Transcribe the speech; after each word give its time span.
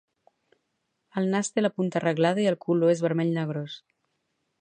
El 1.21 1.27
nas 1.33 1.51
té 1.57 1.63
la 1.63 1.71
punta 1.75 1.99
arreglada 2.01 2.43
i 2.45 2.47
el 2.53 2.57
color 2.65 2.95
és 2.95 3.05
vermell 3.07 3.33
negrós. 3.37 3.77